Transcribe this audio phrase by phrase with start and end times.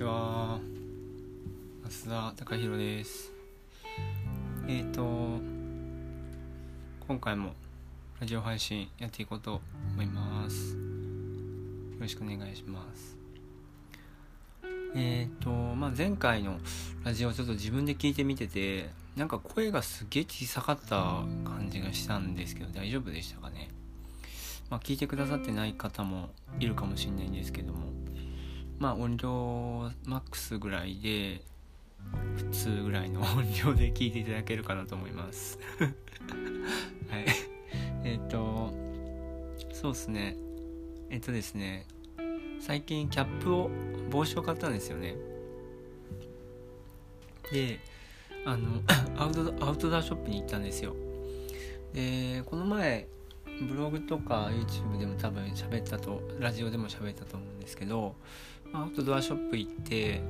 [0.00, 0.58] ちは。
[1.84, 3.32] 増田貴弘です。
[4.66, 5.02] えっ、ー、と
[7.06, 7.52] 今回も
[8.18, 9.60] ラジオ配信やっていこうと
[9.92, 10.72] 思います。
[10.72, 10.78] よ
[12.00, 13.18] ろしくお願いします。
[14.94, 16.56] えっ、ー、とまあ前回の
[17.04, 20.96] ラジオちょっと自分で聞いてみててなんか声がすげえ小さかった
[21.44, 23.68] 感じがしたんですけど大丈夫でしたかね？
[24.70, 27.90] まあ聞いてくださってない方もいるかもしれないんですけども。
[28.80, 31.42] まあ音量マックスぐらいで
[32.34, 35.58] 普通ぐらいの音量で聞いていただけるかなと思います。
[35.78, 37.26] はい。
[38.04, 38.72] えっ、ー、と
[39.72, 40.34] そうっすね。
[41.10, 41.86] えっ、ー、とですね。
[42.58, 43.70] 最近キャップを
[44.10, 45.14] 帽子を買ったんですよね。
[47.52, 47.80] で
[48.46, 48.80] あの
[49.20, 50.96] アウトアウトドアショップに行ったんですよ。
[51.92, 53.06] でこの前
[53.68, 58.14] ブログとか YouTube でも多分喋ったとラジオでも喋ったと思うんですけど
[58.72, 60.20] アウトドアショップ行って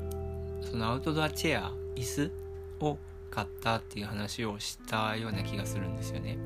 [0.63, 2.33] そのアウトドアチェア椅子
[2.81, 2.99] を
[3.31, 6.39] 買ったっていう話をしたような気がするんですよね。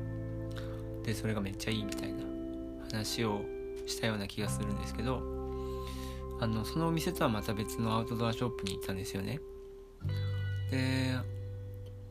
[1.03, 2.23] でそれがめっちゃいいみたいな
[2.91, 3.41] 話を
[3.85, 5.21] したような気がするんですけど
[6.39, 9.39] あのそのお店とはまた別のアウトドアショップに行ったんですよね。
[10.71, 11.15] で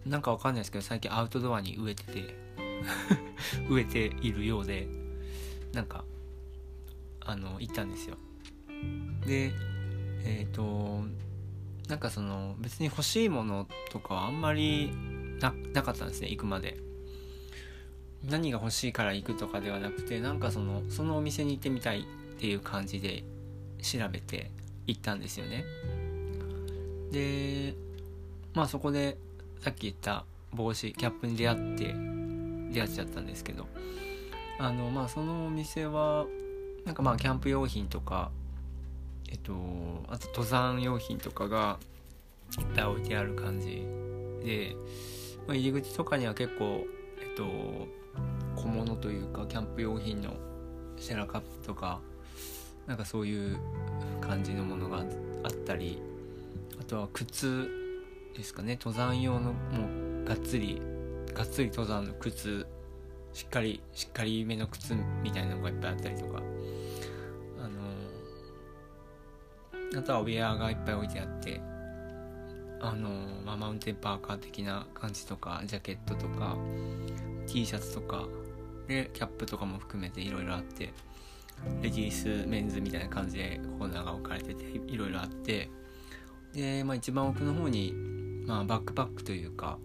[0.06, 2.36] なんかわかんないですけど最近アウトドアに植えてて
[3.68, 4.88] 植えているようで
[5.72, 6.04] なんか
[7.20, 8.16] あの行ったんですよ。
[9.26, 9.52] で
[10.24, 11.04] えっ、ー、と
[11.88, 14.92] なんかその別に欲しいものとかはあんまり
[15.72, 16.78] なかったんですね行くまで。
[18.26, 22.04] 何が欲しいから行くとかではなくてなんかそのそのお店に行ってみたいっ
[22.40, 23.22] ていう感じで
[23.82, 24.50] 調べて
[24.86, 25.66] 行ったんですよね。
[27.12, 27.74] で
[28.54, 29.18] まあそこで
[29.60, 31.94] さっき言った帽子キャップに出会って
[32.72, 33.66] 出会っちゃったんですけど。
[34.58, 36.26] あのまあそのお店は
[36.84, 38.30] なんかまあキャンプ用品とか
[39.34, 39.52] えっと
[40.08, 41.80] あと登山用品とかが
[42.56, 43.84] いっぱい置いてある感じ。
[44.44, 44.76] で、
[45.48, 46.86] まあ、入り口とかには結構
[47.20, 47.44] えっと
[48.54, 50.34] 小物というかキャンプ用品の
[50.96, 52.00] シェラカップとか
[52.86, 53.58] なんかそういう
[54.20, 56.00] 感じのものがあったり
[56.80, 57.68] あとは靴
[58.36, 58.78] ですかね。
[58.80, 59.88] 登山用のも
[60.22, 60.80] うがっつり
[61.34, 62.68] がっつり登山の靴
[63.32, 66.53] しっかりしっかりめの靴みたいなのがいっぱいあったりとか。
[69.96, 71.60] あとはウェアがいっぱい置いてあって
[72.80, 73.08] あの、
[73.44, 76.56] まあ、マウンテンパーカー的な感じとかジャケットとか
[77.46, 78.26] T シャツとか
[78.86, 80.92] でキャップとかも含めていろいろあって
[81.80, 85.70] レディースメンズみたいな感じでコーナーが置かれてていろいろあって
[86.52, 87.92] で、まあ、一番奥の方に、
[88.46, 89.78] まあ、バックパックというか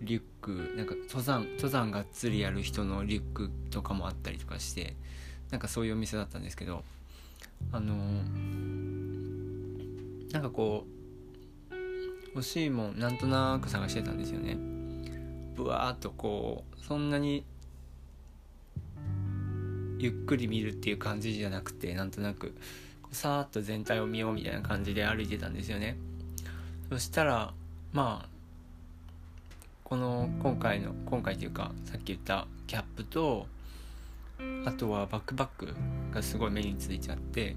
[0.00, 4.96] リュックなんか登山登山がっつりやる人のリュックとかもあったりとかして
[5.50, 6.82] なんかそういうお店だったんですけど
[7.70, 7.94] あの
[10.32, 10.86] なんかこ
[11.70, 11.74] う
[12.34, 14.56] 欲しいもんなんとなく探してたんですよね。
[15.54, 17.44] ぶわーっとこうそんなに
[19.98, 22.54] ゆっくり見るっていう感じじゃなくてなんとなく
[23.12, 25.98] さーっと全体を見ようみたいな感じで歩いてたんですよね。
[26.88, 27.52] そしたら
[27.92, 28.28] まあ
[29.84, 33.46] この今回の今回というかさっき言ったキャップと
[34.64, 35.74] あとはバックパック
[36.10, 37.54] がすごい目についちゃって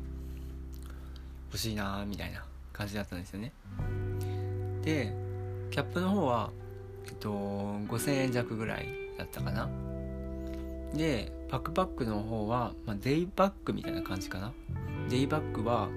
[1.47, 2.43] 欲しいなーみたいな。
[2.75, 3.53] 感じだったんですよね。
[4.83, 5.13] で
[5.71, 6.51] キャップの方は
[7.07, 8.87] えっと5000円弱ぐらい
[9.17, 9.69] だったかな。
[10.93, 14.51] でバックパックの方は、まあ、デイバッグみたいな感じかな。
[15.09, 15.89] デイバッグは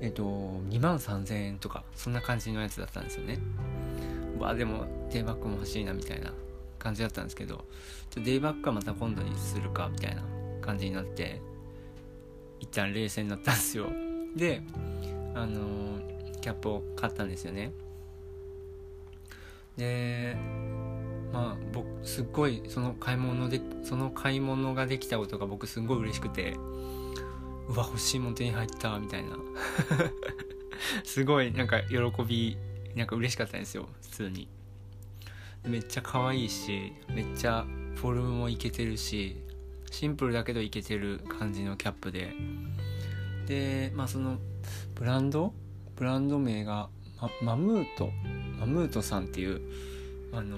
[0.00, 3.38] えっと2万3000円とかそんな感じのやつだったんですよね。
[4.38, 6.32] わあでもデイバッグも欲しいなみたいな
[6.78, 7.64] 感じだったんですけど
[8.16, 10.22] デイバッグはまた今度にするかみたいな
[10.60, 11.40] 感じになって
[12.58, 13.86] 一旦冷静になったんですよ。
[14.36, 14.62] で
[15.34, 16.00] あの
[16.40, 17.72] キャップを買ったんですよね。
[19.76, 20.36] で
[21.32, 26.56] まあ僕すっごいその買い物でその買い物ができたことが僕すっごい嬉しくて
[27.68, 29.36] うわ欲しいもん手に入ったみたいな。
[31.04, 32.56] すごいなんか喜び
[32.96, 34.48] なんか嬉しかったんですよ普通に。
[35.64, 37.66] めっちゃ可愛いしめっちゃ
[37.96, 39.36] フォルムもいけてるし
[39.90, 42.32] シンプルだけどいけてる感じのキャップで。
[43.46, 44.38] でまあその
[44.94, 45.52] ブランド？
[45.96, 46.88] ブランド名が
[47.42, 48.10] マムート？
[48.58, 49.60] マムートさんっていう
[50.32, 50.56] あの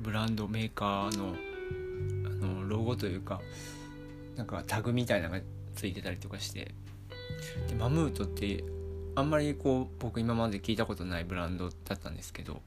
[0.00, 1.34] ブランドメーカーの
[2.26, 3.40] あのロゴというか
[4.36, 5.40] なんかタグみたいなのが
[5.74, 6.74] ついてたりとかして。
[7.68, 8.64] でマムートって
[9.14, 12.62] あんまりこう僕今まで聞いたことないブランドだったんですけど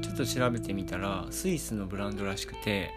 [0.00, 2.90] ちょっと調べてみたらスイスのブランドらしくて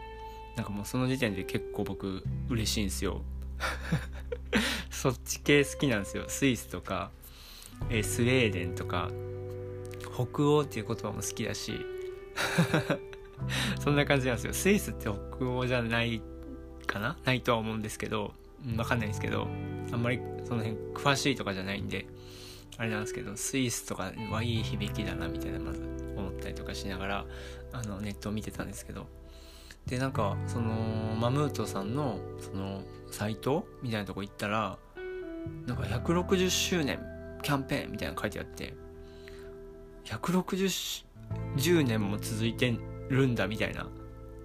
[0.55, 3.21] なんかもうその時点で結構僕嬉しいんですよ。
[4.97, 6.23] そっち系好きなんですよ。
[6.27, 7.11] スイスとか
[7.91, 9.11] えー、スウェーデンとか
[10.15, 11.85] 北欧っていう言葉も好きだし。
[13.79, 14.53] そんな感じなんですよ。
[14.53, 16.23] スイスって北欧じゃない
[16.87, 17.15] かな？
[17.25, 18.33] ないとは思うんですけど。
[18.65, 19.47] 分かんないんですけど。
[19.91, 22.07] あんまりその辺詳しいとかじゃないんで
[22.77, 25.81] あれなんですけどスイスとかはいい響きだなみたいなまず
[26.17, 27.25] 思ったりとかしながら
[27.71, 29.05] あのネットを見てたんですけど。
[29.85, 30.73] でなんかその
[31.17, 34.77] マムートさんのそのサイトみたいなとこ行ったら
[35.65, 36.99] なんか160周年
[37.41, 38.73] キャンペーンみたいなの書いてあって
[40.05, 42.75] 160年も続いて
[43.09, 43.87] るんだみたいな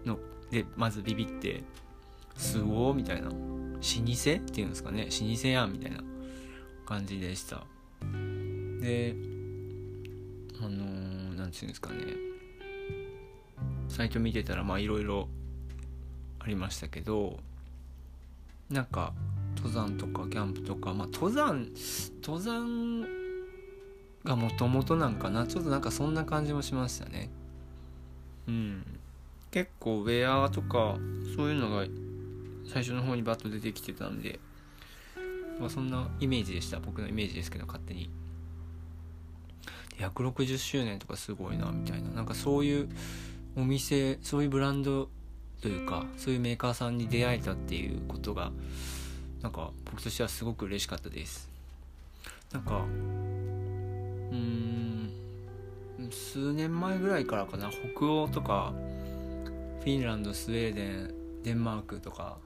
[0.05, 0.19] の
[0.51, 1.63] でまずビビって
[2.37, 3.31] すごーみたいな。
[3.83, 5.07] 老舗っていうんですかね。
[5.07, 5.99] 老舗やんみたいな
[6.87, 7.65] 感じでした。
[8.81, 9.17] で
[10.61, 11.97] あのー、なんていうんですかね。
[13.89, 15.29] サイト見てたらまあいろいろ
[16.39, 17.39] ありましたけど
[18.71, 19.13] なんか
[19.63, 21.69] 登山とかキャンプとかまあ登山
[22.23, 23.07] 登山
[24.25, 25.47] がもともとなんかな。
[25.47, 27.31] ちょっとなんかそんな感じもしましたね。
[28.47, 28.85] うん。
[29.51, 30.97] 結構ウェアとか
[31.37, 31.87] そういうのが
[32.65, 34.39] 最初の方にバッと出てきてたんで、
[35.59, 36.79] まあ、そんなイメージでした。
[36.79, 38.11] 僕のイメージですけど勝手に。
[39.99, 42.11] 160周年とかすごいなみたいな。
[42.11, 42.89] なんかそういう
[43.57, 45.09] お店そういうブランド
[45.61, 48.53] というかそういうメーカーさんに出会えたっていうことが
[49.43, 51.49] なんか僕としてはすごく嬉しかったです。
[52.53, 55.11] なんかうん
[56.11, 58.73] 数年前ぐらいからかな北欧とか
[59.81, 62.39] フィンランドスウェーデンデンマークとか。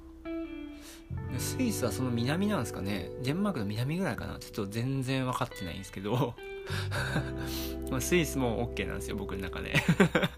[1.39, 3.11] スイスはその南なんですかね。
[3.23, 4.39] デンマークの南ぐらいかな。
[4.39, 6.35] ちょっと全然分かってないんですけど。
[7.91, 9.75] まあスイスも OK なんですよ僕の中で。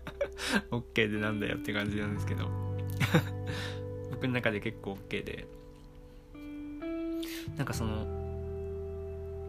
[0.71, 2.49] OK でなんだよって感じなんですけど。
[4.11, 5.47] 僕の中で結構 OK で。
[7.59, 8.07] なんかその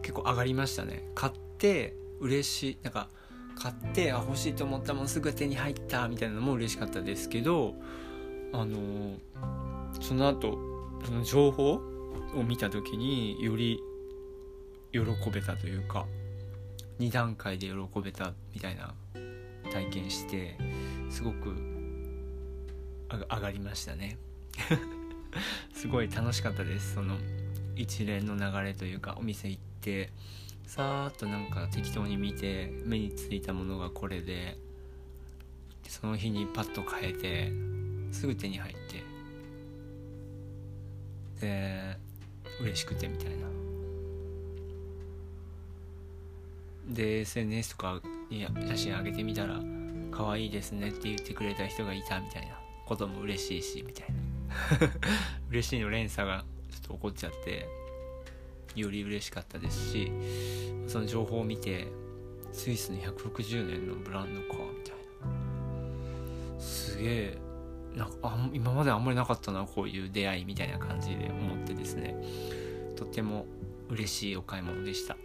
[0.02, 1.08] 結構上がりましたね。
[1.14, 3.08] 買って嬉しいなんか
[3.56, 7.74] 買ってあ欲しいと思ったもんすぐ手に入ったみたいなのも嬉しかったですけど
[8.52, 9.16] あの
[10.00, 10.58] その後
[11.04, 11.80] その情報
[12.34, 13.80] を見た時により
[14.92, 16.06] 喜べたというか
[16.98, 18.94] 2段階で喜べたみたいな
[19.72, 20.56] 体験して
[21.10, 21.54] すごく
[23.08, 24.18] 上がりましたね。
[25.74, 27.16] すごい楽しかったですその。
[27.80, 30.10] 一連の流れというかお店行って
[30.66, 34.56] さーっとなんか適当に見て目についたものがこれで
[35.88, 37.52] その日にパッと変えて
[38.12, 39.04] すぐ手に入って
[41.46, 41.96] で
[42.60, 43.46] 嬉しくてみたいな。
[46.88, 48.00] で SNS とか
[48.30, 49.60] に写真上げてみたら
[50.10, 52.60] 可愛いですねって言ってくれた人がいたみたいな。
[52.90, 54.90] ことも嬉しいしみたいな。
[55.48, 56.44] 嬉しいの連鎖が
[56.82, 57.68] っと起こっちゃって
[58.74, 60.12] より嬉しかったですし
[60.86, 61.88] その情報を見て
[62.52, 65.00] スイスの160年のブランドかみたいな。
[66.58, 67.38] すげえ
[67.94, 72.14] なんかあ今まであんまりなかったなこういう出会いみたいな感じで思ってですね。
[72.96, 73.46] とっても
[73.88, 75.14] 嬉しいお買い物でした。
[75.14, 75.16] っ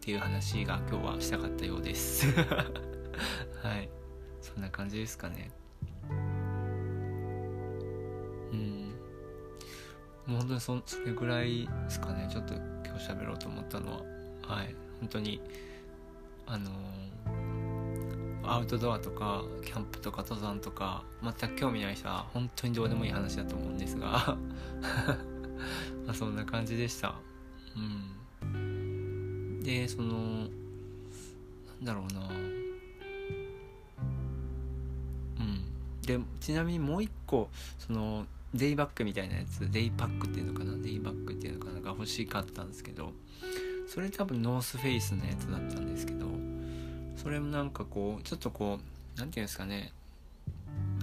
[0.00, 2.26] ていう話が今日はしたかったようです。
[3.62, 3.88] はい。
[4.40, 5.50] そんな感じですかね。
[10.26, 12.28] もう本当にそそれぐらいですかね。
[12.30, 13.98] ちょっと今日喋ろうと思ったのは。
[14.42, 14.74] はい。
[15.00, 15.40] 本当に
[16.46, 24.36] あのー、アウトドアとかキャンプとか登山とか全く興味ない人は本当にどうでもいい話だと思うんですが。
[26.06, 27.14] まあそんな感じでした。
[28.42, 29.60] うん。
[29.62, 32.28] でそのなんだろうな。
[35.40, 35.64] うん。
[36.02, 37.48] でちなみにもう一個
[37.78, 43.12] そのデイバッグみたいなやつデイパックっていうのかなデイバッグっていうのかなが欲しかったんですけど
[43.86, 46.26] それ多分ノースフェイスのやつだったんですけど
[47.16, 49.92] それもなんかこうちょっとこう何て言うんですかね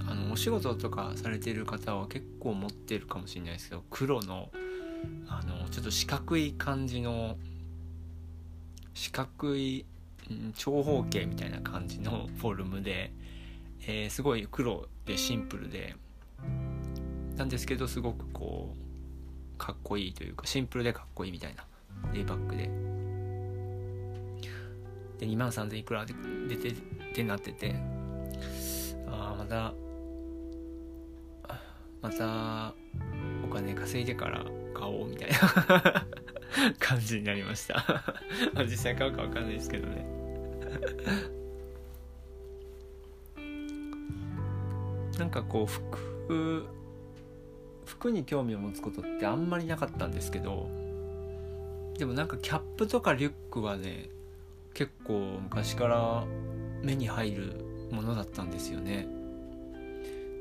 [0.07, 4.49] あのお仕事とかされてる方は結構持ってるかもしれないですけど黒の
[5.27, 7.37] あのちょっと四角い感じの
[8.93, 9.85] 四角い、
[10.57, 13.13] 長方形みたいな感じのフォルムで、
[13.87, 15.95] えー、すごい黒でシンプルで
[17.39, 21.65] なんですけどすごくこうかっこいいというかシンプルでかっこいいみたいな
[22.13, 22.69] デイバッグで。
[25.19, 26.13] で2万3000いくらで
[26.47, 26.73] 出てっ
[27.13, 27.75] てなってて
[29.05, 29.73] ああまた
[32.01, 32.73] また
[33.45, 36.05] お金稼いでから買おうみたいな
[36.79, 37.85] 感じになりました。
[38.63, 40.05] 実際買うか分かんないですけどね。
[45.17, 46.78] なんかこう服
[47.99, 50.69] 服に興味を持つことってあんまりなかったんですけど
[51.97, 54.09] でもなんかキャップとかリュックはね
[54.73, 56.23] 結構昔から
[56.81, 59.07] 目に入るものだったんですよね。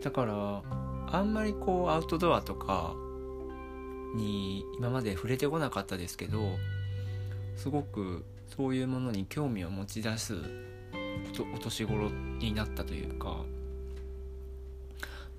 [0.04, 0.62] だから
[1.10, 2.94] あんまりこうアウトドアとか
[4.14, 6.56] に今まで触れてこなかったですけど
[7.56, 8.24] すごく
[8.56, 10.36] そういうものに興味を持ち出す
[11.54, 13.42] お年頃になったというか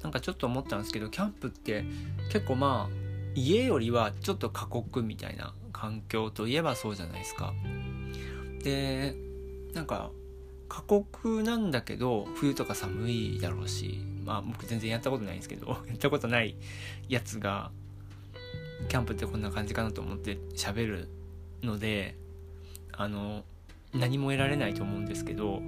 [0.01, 1.83] なんかちょっと思ったんですけどキャンプって
[2.31, 2.95] 結構まあ
[3.35, 7.53] 家よりはちょっと過酷みたいな環境といえばそうじゃないですか。
[8.63, 9.15] で
[9.73, 10.11] なんか
[10.67, 16.55] 過酷なんだけど冬とか寒いだろうしまあ僕全然やったことないんですけど やったことない
[17.07, 17.71] やつが
[18.87, 21.09] キャンプってこんな感じかなと思って喋る
[21.63, 22.15] ので
[22.91, 23.43] あの
[23.93, 25.61] 何も得られないと思うんですけど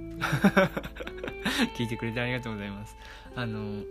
[1.76, 2.96] 聞いてくれてありがとうございます
[3.34, 3.82] あの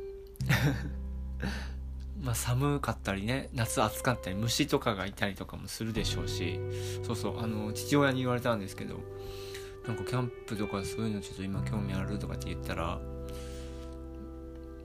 [2.22, 6.60] まあ寒かったりね夏暑かったり虫とかがいたりとかもするでしょうし
[7.04, 9.00] そうそうあの父親に言われたんですけど
[9.88, 13.00] なんかキャンプとかそういうのちょっと今興味あるとかって言ったら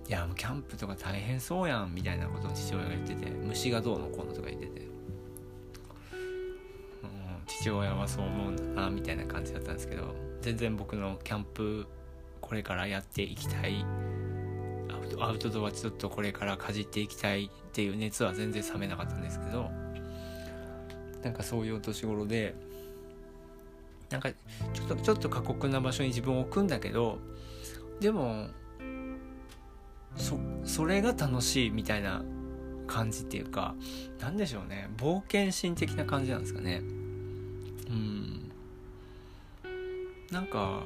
[0.08, 4.88] いやもうキャンプとか大変そうやんみたいなことを父親が言ってて虫がどうのこうのとか言ってて、うん、
[7.46, 11.86] 父親はそう思うんだなみたいな感じだったんですけど全然僕のキャンプ
[12.40, 13.84] これからやっていきたい
[15.20, 19.70] アウトドアちょっとこれからかじっていきたいっていう熱は全然冷めなかったんですけど
[21.22, 22.54] なんかそういうお年頃で
[24.10, 27.18] なんかちょっとちょっと過酷な場所に自分を置くんだけど
[28.00, 28.48] でも
[30.16, 32.22] そそれが楽しいみたいな
[32.86, 33.74] 感じっていうか
[34.20, 34.88] 何でしょうね。
[34.96, 36.82] 冒険心的な感じなんですかね。
[37.88, 38.52] うん。
[40.30, 40.82] なんか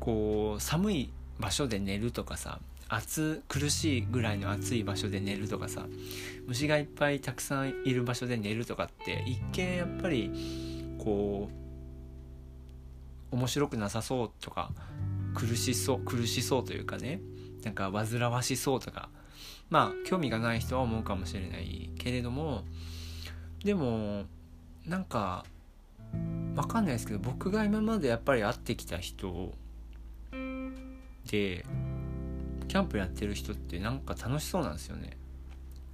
[0.00, 5.86] こう寒い場所で寝るとかさ暑苦しいぐらいの暑い場所で寝るとかさ
[6.46, 10.30] 虫がいっぱいたくさんいる場所で寝るとかって一見やっぱり
[10.98, 11.48] こ
[13.32, 14.70] う面白くなさそうとか
[15.34, 17.20] 苦しそう苦しそうというかね
[17.64, 19.08] なんか煩わしそうとか
[19.70, 22.62] まあ興味がない人は思うかもしれないけれども
[23.64, 24.24] でも
[24.86, 25.44] なんか
[26.54, 29.52] わかんないですけど僕が今までやっぱり会ってきた人
[31.30, 31.64] で
[32.68, 35.16] キャンプやってる人ってなんか楽しそうなんですよね。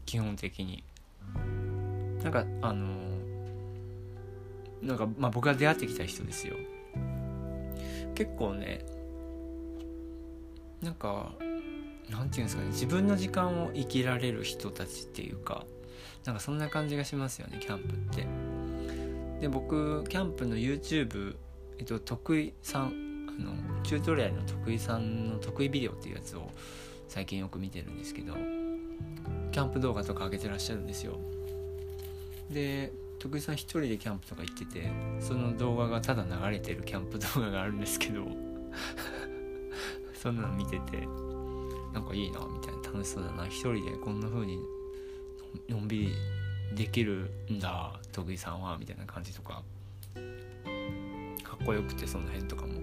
[0.07, 0.83] 基本的に。
[2.23, 2.87] なんかあの
[4.83, 6.55] なんかまあ僕が出会ってきた人ですよ。
[8.15, 8.85] 結構ね
[10.83, 11.33] なんか
[12.11, 15.65] なんていうんですかね自分の時間を生きられる人たちっていうか
[16.25, 18.27] なんかそんな感じがしますよねキャンプって。
[19.41, 21.37] で僕キャンプの YouTube
[21.79, 23.10] えっと徳井さん
[23.41, 26.51] のチュートリアルの徳井さんの得意ビデオっていうやつを
[27.09, 28.35] 最近よく見てるんですけど
[29.53, 31.19] キャンプ動画とか上げてらっしゃるんですよ。
[32.51, 38.27] で徳井さん一人でキャンプとか行っててその動画がただ流れてるキャンプ動画があるんですけど
[40.15, 41.07] そんなの見てて
[41.93, 43.47] なんかいいなみたいな楽しそうだな。
[43.47, 44.59] 一人でこんな風に
[45.69, 46.15] のんびり
[46.75, 49.63] できるんだ徳井さんはみたいな感じとか。
[51.61, 52.81] っこよくてその辺とかも。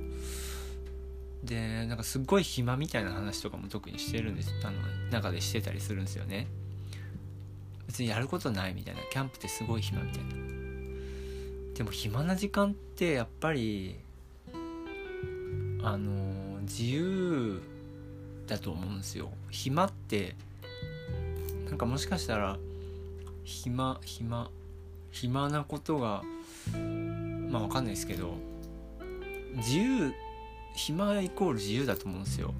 [1.43, 4.51] でなんかすっごい暇みたいな話とかも特にしてるんです。
[4.63, 4.77] あの
[5.11, 6.47] 中でしてたりするんですよね。
[7.87, 9.01] 別にやることないみたいな。
[9.11, 10.29] キャンプってすごい暇みたいな。
[11.75, 13.95] でも暇な時間ってやっぱり
[15.83, 17.61] あの自由
[18.47, 19.29] だと思うんですよ。
[19.51, 20.35] 暇って
[21.69, 22.57] なんかもしかしたら
[23.43, 24.49] 暇暇
[25.11, 26.23] 暇なことが
[27.49, 28.35] まあわかんないですけど
[29.57, 30.13] 自由
[30.75, 32.53] 暇イコール自由だと思うんですよ。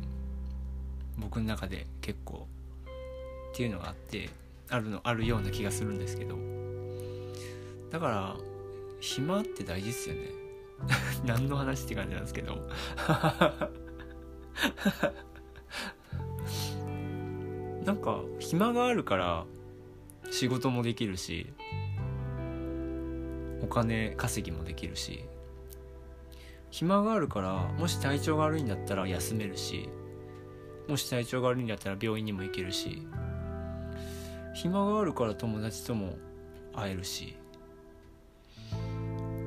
[1.19, 2.47] 僕の中で結構。
[3.53, 4.29] っていうのがあって
[4.69, 6.35] あるのあるような気がするんですけど。
[7.91, 8.35] だから
[8.99, 10.21] 暇って大事っすよね。
[11.25, 12.55] 何の話って感じなんですけど。
[17.85, 19.45] なんか暇があるから
[20.31, 21.53] 仕事もできるし
[23.61, 25.23] お金稼ぎもできるし。
[26.77, 29.89] 暇があるからもし体調が悪いんだったら休めるし
[30.87, 33.01] もし体調が悪いんだったら病院にも行けるし
[34.53, 36.19] 暇があるから友達とも
[36.75, 37.35] 会えるし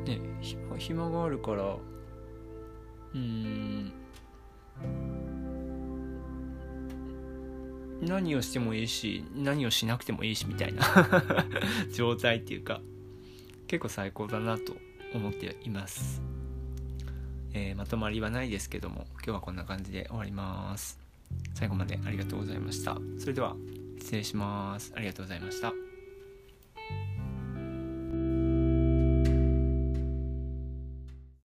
[0.06, 1.76] ね暇暇があるから
[3.14, 3.92] うん
[8.02, 10.82] 何をしてもいいし何をしなくてもいいしみたいな
[11.94, 12.80] 状態っていうか
[13.68, 14.74] 結構最高だなと
[15.14, 16.22] 思っています、
[17.52, 20.98] えー、まとまりはないですけども今日はこんな感じで終わります。
[21.54, 22.96] 最後までありがとうございました。
[23.18, 23.54] それでは
[23.98, 24.92] 失礼します。
[24.96, 25.72] ありがとうございました。